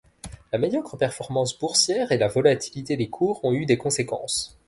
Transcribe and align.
La 0.51 0.57
médiocre 0.57 0.97
performance 0.97 1.55
boursière 1.59 2.11
et 2.11 2.17
la 2.17 2.27
volatilité 2.27 2.97
des 2.97 3.11
cours 3.11 3.45
ont 3.45 3.53
eu 3.53 3.67
des 3.67 3.77
conséquences. 3.77 4.57